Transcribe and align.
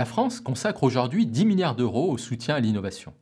La 0.00 0.06
France 0.06 0.40
consacre 0.40 0.84
aujourd'hui 0.84 1.26
10 1.26 1.44
milliards 1.44 1.76
d'euros 1.76 2.10
au 2.10 2.16
soutien 2.16 2.54
à 2.54 2.60
l'innovation. 2.60 3.12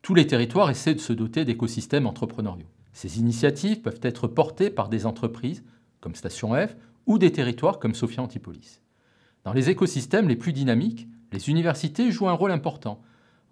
Tous 0.00 0.14
les 0.14 0.26
territoires 0.26 0.70
essaient 0.70 0.94
de 0.94 0.98
se 0.98 1.12
doter 1.12 1.44
d'écosystèmes 1.44 2.06
entrepreneuriaux. 2.06 2.64
Ces 2.94 3.18
initiatives 3.18 3.82
peuvent 3.82 4.00
être 4.00 4.26
portées 4.26 4.70
par 4.70 4.88
des 4.88 5.04
entreprises 5.04 5.62
comme 6.00 6.14
Station 6.14 6.54
F 6.54 6.76
ou 7.04 7.18
des 7.18 7.30
territoires 7.30 7.78
comme 7.78 7.94
Sophia 7.94 8.22
Antipolis. 8.22 8.80
Dans 9.44 9.52
les 9.52 9.68
écosystèmes 9.68 10.26
les 10.26 10.36
plus 10.36 10.54
dynamiques, 10.54 11.08
les 11.30 11.50
universités 11.50 12.10
jouent 12.10 12.30
un 12.30 12.32
rôle 12.32 12.52
important, 12.52 13.02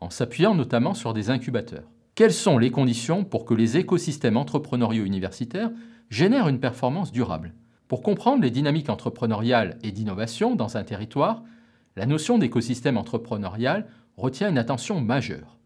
en 0.01 0.09
s'appuyant 0.09 0.55
notamment 0.55 0.95
sur 0.95 1.13
des 1.13 1.29
incubateurs. 1.29 1.91
Quelles 2.15 2.33
sont 2.33 2.57
les 2.57 2.71
conditions 2.71 3.23
pour 3.23 3.45
que 3.45 3.53
les 3.53 3.77
écosystèmes 3.77 4.39
entrepreneuriaux 4.39 5.05
universitaires 5.05 5.73
génèrent 6.09 6.49
une 6.49 6.59
performance 6.59 7.13
durable? 7.13 7.53
Pour 7.87 8.01
comprendre 8.01 8.41
les 8.41 8.51
dynamiques 8.51 8.89
entrepreneuriales 8.89 9.77
et 9.83 9.93
d'innovation 9.93 10.55
dans 10.55 10.79
un 10.79 10.85
territoire, 10.85 11.43
la 11.97 12.07
notion 12.07 12.39
d'écosystème 12.39 12.97
entrepreneurial 12.97 13.87
retient 14.17 14.51
une 14.51 14.59
attention 14.59 15.01
majeure. 15.01 15.59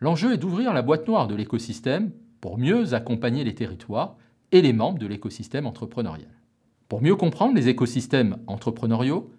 L'enjeu 0.00 0.32
est 0.32 0.38
d'ouvrir 0.38 0.72
la 0.72 0.82
boîte 0.82 1.06
noire 1.06 1.28
de 1.28 1.34
l'écosystème 1.34 2.10
pour 2.40 2.58
mieux 2.58 2.94
accompagner 2.94 3.44
les 3.44 3.54
territoires 3.54 4.16
et 4.50 4.62
les 4.62 4.72
membres 4.72 4.98
de 4.98 5.06
l'écosystème 5.06 5.66
entrepreneurial. 5.66 6.30
Pour 6.88 7.02
mieux 7.02 7.16
comprendre 7.16 7.54
les 7.54 7.68
écosystèmes 7.68 8.36
entrepreneuriaux, 8.46 9.30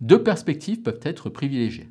deux 0.00 0.22
perspectives 0.22 0.82
peuvent 0.82 1.00
être 1.02 1.30
privilégiées. 1.30 1.88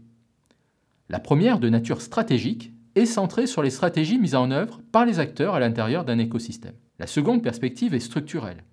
La 1.10 1.20
première, 1.20 1.60
de 1.60 1.70
nature 1.70 2.02
stratégique, 2.02 2.74
est 2.96 3.05
centrée 3.05 3.48
sur 3.48 3.63
les 3.63 3.70
stratégies 3.70 4.20
mises 4.20 4.35
en 4.35 4.52
œuvre 4.52 4.82
par 4.91 5.05
les 5.05 5.20
acteurs 5.20 5.55
à 5.55 5.60
l'intérieur 5.60 6.04
d'un 6.04 6.18
écosystème. 6.18 6.76
La 6.99 7.08
seconde 7.08 7.43
perspective 7.43 7.93
est 7.93 7.99
structurelle. 7.99 8.63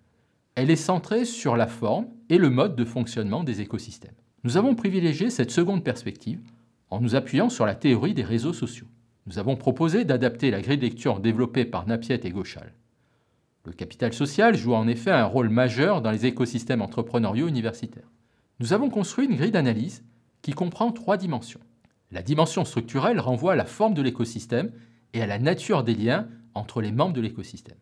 Elle 0.55 0.70
est 0.70 0.77
centrée 0.77 1.25
sur 1.25 1.57
la 1.57 1.67
forme 1.67 2.07
et 2.29 2.39
le 2.39 2.51
mode 2.51 2.75
de 2.75 2.85
fonctionnement 2.85 3.45
des 3.45 3.61
écosystèmes. 3.61 4.15
Nous 4.45 4.59
avons 4.59 4.75
privilégié 4.75 5.31
cette 5.31 5.50
seconde 5.50 5.83
perspective 5.83 6.41
en 6.91 7.00
nous 7.00 7.14
appuyant 7.14 7.48
sur 7.48 7.64
la 7.64 7.75
théorie 7.75 8.12
des 8.12 8.23
réseaux 8.23 8.53
sociaux. 8.53 8.86
Nous 9.27 9.39
avons 9.39 9.56
proposé 9.56 10.05
d'adapter 10.05 10.51
la 10.51 10.61
grille 10.61 10.77
de 10.77 10.83
lecture 10.83 11.19
développée 11.20 11.64
par 11.64 11.86
Napiet 11.86 12.20
et 12.25 12.31
Gauchal. 12.31 12.75
Le 13.64 13.73
capital 13.73 14.12
social 14.12 14.55
joue 14.55 14.75
en 14.75 14.86
effet 14.86 15.11
un 15.11 15.25
rôle 15.25 15.48
majeur 15.48 16.03
dans 16.03 16.11
les 16.11 16.27
écosystèmes 16.27 16.83
entrepreneuriaux 16.83 17.48
universitaires. 17.48 18.11
Nous 18.61 18.75
avons 18.75 18.91
construit 18.91 19.25
une 19.25 19.36
grille 19.36 19.51
d'analyse 19.51 20.05
qui 20.42 20.53
comprend 20.53 20.92
trois 20.92 21.17
dimensions. 21.17 21.61
La 22.12 22.20
dimension 22.20 22.67
structurelle 22.67 23.20
renvoie 23.20 23.55
à 23.55 23.56
la 23.56 23.64
forme 23.64 23.95
de 23.95 24.03
l'écosystème 24.03 24.73
et 25.14 25.23
à 25.23 25.27
la 25.27 25.39
nature 25.39 25.84
des 25.84 25.95
liens 25.95 26.29
entre 26.53 26.83
les 26.83 26.92
membres 26.92 27.14
de 27.14 27.23
l'écosystème. 27.23 27.79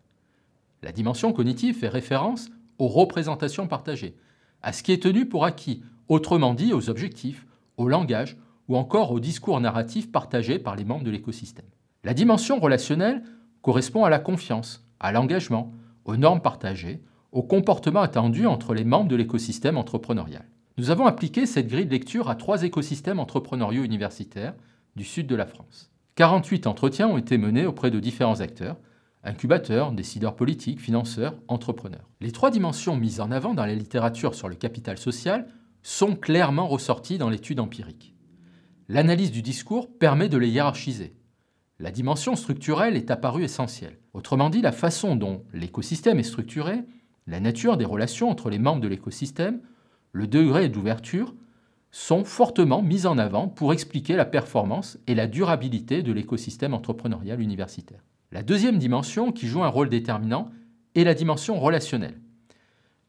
La 0.84 0.92
dimension 0.92 1.32
cognitive 1.32 1.76
fait 1.76 1.88
référence 1.88 2.50
aux 2.78 2.86
représentations 2.86 3.66
partagées, 3.66 4.14
à 4.62 4.72
ce 4.72 4.84
qui 4.84 4.92
est 4.92 5.02
tenu 5.02 5.26
pour 5.26 5.44
acquis, 5.44 5.82
autrement 6.08 6.54
dit 6.54 6.72
aux 6.72 6.90
objectifs, 6.90 7.46
au 7.76 7.88
langage 7.88 8.36
ou 8.68 8.76
encore 8.76 9.12
au 9.12 9.20
discours 9.20 9.60
narratif 9.60 10.10
partagé 10.10 10.58
par 10.58 10.76
les 10.76 10.84
membres 10.84 11.04
de 11.04 11.10
l'écosystème. 11.10 11.66
La 12.04 12.14
dimension 12.14 12.58
relationnelle 12.58 13.22
correspond 13.60 14.04
à 14.04 14.10
la 14.10 14.18
confiance, 14.18 14.84
à 15.00 15.12
l'engagement, 15.12 15.72
aux 16.04 16.16
normes 16.16 16.40
partagées, 16.40 17.00
au 17.32 17.42
comportement 17.42 18.00
attendu 18.00 18.46
entre 18.46 18.74
les 18.74 18.84
membres 18.84 19.08
de 19.08 19.16
l'écosystème 19.16 19.78
entrepreneurial. 19.78 20.44
Nous 20.78 20.90
avons 20.90 21.06
appliqué 21.06 21.46
cette 21.46 21.68
grille 21.68 21.86
de 21.86 21.90
lecture 21.90 22.28
à 22.28 22.34
trois 22.34 22.62
écosystèmes 22.62 23.20
entrepreneuriaux 23.20 23.84
universitaires 23.84 24.54
du 24.96 25.04
sud 25.04 25.26
de 25.26 25.36
la 25.36 25.46
France. 25.46 25.90
48 26.16 26.66
entretiens 26.66 27.08
ont 27.08 27.18
été 27.18 27.38
menés 27.38 27.66
auprès 27.66 27.90
de 27.90 28.00
différents 28.00 28.40
acteurs, 28.40 28.76
incubateurs, 29.24 29.92
décideurs 29.92 30.34
politiques, 30.34 30.80
financeurs, 30.80 31.36
entrepreneurs. 31.48 32.08
Les 32.20 32.32
trois 32.32 32.50
dimensions 32.50 32.96
mises 32.96 33.20
en 33.20 33.30
avant 33.30 33.54
dans 33.54 33.64
la 33.64 33.74
littérature 33.74 34.34
sur 34.34 34.48
le 34.48 34.54
capital 34.54 34.98
social 34.98 35.46
sont 35.82 36.16
clairement 36.16 36.66
ressorties 36.66 37.18
dans 37.18 37.30
l'étude 37.30 37.60
empirique. 37.60 38.14
L'analyse 38.88 39.30
du 39.30 39.42
discours 39.42 39.88
permet 39.98 40.28
de 40.28 40.38
les 40.38 40.48
hiérarchiser. 40.48 41.14
La 41.78 41.90
dimension 41.90 42.36
structurelle 42.36 42.96
est 42.96 43.10
apparue 43.10 43.44
essentielle. 43.44 43.98
Autrement 44.12 44.50
dit, 44.50 44.60
la 44.60 44.72
façon 44.72 45.16
dont 45.16 45.44
l'écosystème 45.52 46.18
est 46.18 46.24
structuré, 46.24 46.82
la 47.26 47.40
nature 47.40 47.76
des 47.76 47.84
relations 47.84 48.30
entre 48.30 48.50
les 48.50 48.58
membres 48.58 48.80
de 48.80 48.88
l'écosystème, 48.88 49.60
le 50.12 50.26
degré 50.26 50.68
d'ouverture 50.68 51.34
sont 51.90 52.24
fortement 52.24 52.82
mis 52.82 53.06
en 53.06 53.18
avant 53.18 53.48
pour 53.48 53.72
expliquer 53.72 54.16
la 54.16 54.24
performance 54.24 54.98
et 55.06 55.14
la 55.14 55.26
durabilité 55.26 56.02
de 56.02 56.12
l'écosystème 56.12 56.74
entrepreneurial 56.74 57.40
universitaire. 57.40 58.02
La 58.30 58.42
deuxième 58.42 58.78
dimension 58.78 59.30
qui 59.30 59.46
joue 59.46 59.62
un 59.62 59.68
rôle 59.68 59.90
déterminant 59.90 60.50
est 60.94 61.04
la 61.04 61.14
dimension 61.14 61.58
relationnelle. 61.58 62.20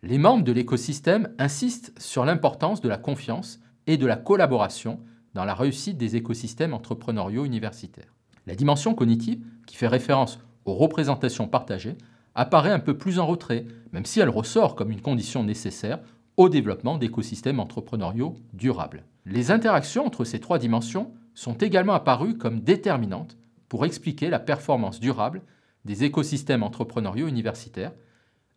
Les 0.05 0.17
membres 0.17 0.43
de 0.43 0.51
l'écosystème 0.51 1.29
insistent 1.39 1.97
sur 1.97 2.25
l'importance 2.25 2.81
de 2.81 2.89
la 2.89 2.97
confiance 2.97 3.61
et 3.87 3.95
de 3.95 4.05
la 4.05 4.17
collaboration 4.17 4.99
dans 5.33 5.45
la 5.45 5.55
réussite 5.55 5.97
des 5.97 6.17
écosystèmes 6.17 6.73
entrepreneuriaux 6.73 7.45
universitaires. 7.45 8.13
La 8.45 8.55
dimension 8.55 8.95
cognitive, 8.95 9.41
qui 9.65 9.77
fait 9.77 9.87
référence 9.87 10.39
aux 10.65 10.73
représentations 10.73 11.47
partagées, 11.47 11.95
apparaît 12.35 12.73
un 12.73 12.79
peu 12.79 12.97
plus 12.97 13.17
en 13.17 13.25
retrait, 13.25 13.65
même 13.93 14.03
si 14.03 14.19
elle 14.19 14.27
ressort 14.27 14.75
comme 14.75 14.91
une 14.91 14.99
condition 14.99 15.41
nécessaire 15.41 16.01
au 16.35 16.49
développement 16.49 16.97
d'écosystèmes 16.97 17.61
entrepreneuriaux 17.61 18.35
durables. 18.51 19.05
Les 19.25 19.51
interactions 19.51 20.05
entre 20.05 20.25
ces 20.25 20.41
trois 20.41 20.59
dimensions 20.59 21.13
sont 21.33 21.53
également 21.53 21.93
apparues 21.93 22.37
comme 22.37 22.59
déterminantes 22.59 23.37
pour 23.69 23.85
expliquer 23.85 24.29
la 24.29 24.39
performance 24.39 24.99
durable 24.99 25.43
des 25.85 26.03
écosystèmes 26.03 26.63
entrepreneuriaux 26.63 27.29
universitaires, 27.29 27.93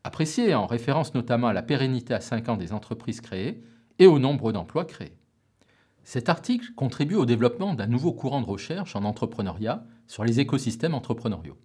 appréciées 0.06 0.54
en 0.54 0.66
référence 0.66 1.14
notamment 1.14 1.48
à 1.48 1.52
la 1.52 1.62
pérennité 1.62 2.14
à 2.14 2.20
5 2.20 2.48
ans 2.48 2.56
des 2.56 2.72
entreprises 2.72 3.20
créées 3.20 3.62
et 3.98 4.06
au 4.06 4.18
nombre 4.18 4.52
d'emplois 4.52 4.84
créés. 4.84 5.16
Cet 6.04 6.28
article 6.28 6.72
contribue 6.76 7.16
au 7.16 7.26
développement 7.26 7.74
d'un 7.74 7.88
nouveau 7.88 8.12
courant 8.12 8.40
de 8.40 8.46
recherche 8.46 8.94
en 8.94 9.02
entrepreneuriat 9.02 9.84
sur 10.06 10.24
les 10.24 10.38
écosystèmes 10.38 10.94
entrepreneuriaux. 10.94 11.58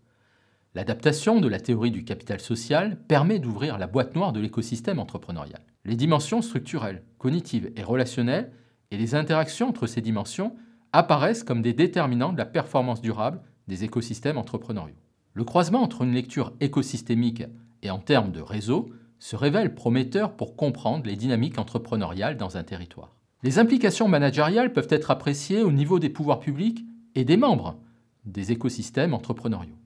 L'adaptation 0.74 1.40
de 1.40 1.48
la 1.48 1.60
théorie 1.60 1.92
du 1.92 2.04
capital 2.04 2.40
social 2.40 2.98
permet 3.08 3.38
d'ouvrir 3.38 3.78
la 3.78 3.86
boîte 3.86 4.16
noire 4.16 4.34
de 4.34 4.40
l'écosystème 4.40 4.98
entrepreneurial. 4.98 5.62
Les 5.86 5.96
dimensions 5.96 6.42
structurelles, 6.42 7.04
cognitives 7.20 7.72
et 7.76 7.84
relationnelles 7.84 8.52
et 8.90 8.98
les 8.98 9.14
interactions 9.14 9.70
entre 9.70 9.86
ces 9.86 10.02
dimensions 10.02 10.56
apparaissent 10.94 11.44
comme 11.44 11.62
des 11.62 11.74
déterminants 11.74 12.34
de 12.34 12.40
la 12.40 12.46
performance 12.46 13.02
durable 13.02 13.42
des 13.68 13.84
écosystèmes 13.84 14.40
entrepreneuriaux. 14.40 14.96
Le 15.34 15.44
croisement 15.44 15.82
entre 15.82 16.02
une 16.02 16.14
lecture 16.14 16.54
écosystémique 16.60 17.44
et 17.84 17.90
en 17.90 18.00
termes 18.00 18.32
de 18.32 18.42
réseau 18.42 18.90
se 19.20 19.36
révèle 19.36 19.74
prometteur 19.74 20.36
pour 20.36 20.56
comprendre 20.56 21.06
les 21.06 21.16
dynamiques 21.16 21.60
entrepreneuriales 21.60 22.38
dans 22.38 22.58
un 22.58 22.64
territoire. 22.64 23.16
Les 23.44 23.60
implications 23.60 24.08
managériales 24.08 24.74
peuvent 24.74 24.88
être 24.90 25.12
appréciées 25.12 25.64
au 25.64 25.72
niveau 25.72 26.00
des 26.00 26.10
pouvoirs 26.10 26.40
publics 26.40 26.86
et 27.16 27.24
des 27.24 27.38
membres 27.38 27.78
des 28.26 28.52
écosystèmes 28.52 29.14
entrepreneuriaux. 29.14 29.78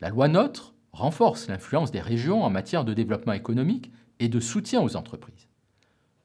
La 0.00 0.10
loi 0.10 0.28
NOTRe 0.28 0.74
renforce 0.92 1.48
l'influence 1.48 1.90
des 1.90 2.00
régions 2.00 2.42
en 2.42 2.50
matière 2.50 2.84
de 2.84 2.94
développement 2.94 3.32
économique 3.32 3.90
et 4.20 4.28
de 4.28 4.40
soutien 4.40 4.80
aux 4.80 4.96
entreprises. 4.96 5.48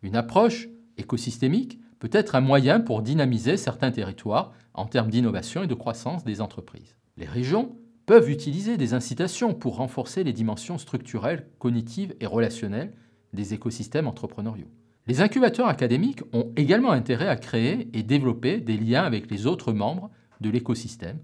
Une 0.03 0.15
approche 0.15 0.69
écosystémique 0.97 1.79
peut 1.99 2.09
être 2.13 2.35
un 2.35 2.41
moyen 2.41 2.79
pour 2.79 3.01
dynamiser 3.01 3.57
certains 3.57 3.91
territoires 3.91 4.53
en 4.73 4.85
termes 4.85 5.09
d'innovation 5.09 5.63
et 5.63 5.67
de 5.67 5.73
croissance 5.73 6.23
des 6.23 6.41
entreprises. 6.41 6.95
Les 7.17 7.25
régions 7.25 7.75
peuvent 8.05 8.29
utiliser 8.29 8.77
des 8.77 8.93
incitations 8.93 9.53
pour 9.53 9.77
renforcer 9.77 10.23
les 10.23 10.33
dimensions 10.33 10.77
structurelles, 10.77 11.47
cognitives 11.59 12.15
et 12.19 12.25
relationnelles 12.25 12.93
des 13.33 13.53
écosystèmes 13.53 14.07
entrepreneuriaux. 14.07 14.69
Les 15.07 15.21
incubateurs 15.21 15.67
académiques 15.67 16.23
ont 16.33 16.51
également 16.55 16.91
intérêt 16.91 17.27
à 17.27 17.35
créer 17.35 17.89
et 17.93 18.03
développer 18.03 18.59
des 18.59 18.77
liens 18.77 19.03
avec 19.03 19.31
les 19.31 19.47
autres 19.47 19.73
membres 19.73 20.11
de 20.41 20.49
l'écosystème 20.49 21.19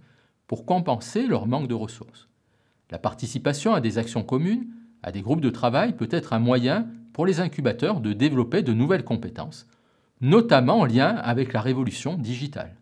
pour 0.47 0.65
compenser 0.65 1.27
leur 1.27 1.45
manque 1.45 1.67
de 1.67 1.73
ressources. 1.73 2.29
La 2.89 2.99
participation 2.99 3.73
à 3.73 3.81
des 3.81 3.97
actions 3.97 4.23
communes, 4.23 4.67
à 5.03 5.11
des 5.11 5.21
groupes 5.21 5.41
de 5.41 5.49
travail 5.49 5.95
peut 5.95 6.07
être 6.09 6.33
un 6.33 6.39
moyen 6.39 6.87
pour 7.13 7.25
les 7.25 7.39
incubateurs 7.39 7.99
de 7.99 8.13
développer 8.13 8.61
de 8.61 8.73
nouvelles 8.73 9.03
compétences, 9.03 9.67
notamment 10.21 10.79
en 10.79 10.85
lien 10.85 11.15
avec 11.15 11.53
la 11.53 11.61
révolution 11.61 12.17
digitale. 12.17 12.76